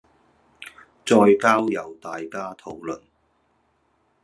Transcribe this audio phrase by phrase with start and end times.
[1.05, 3.03] 再交由大家討論